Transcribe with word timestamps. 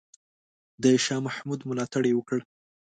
د 0.83 0.85
شاه 1.05 1.23
محمود 1.25 1.59
ملاتړ 1.69 2.03
یې 2.09 2.13
وکړ. 2.15 2.39